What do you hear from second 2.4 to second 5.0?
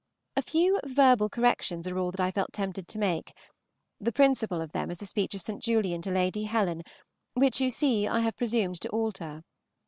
tempted to make; the principal of them is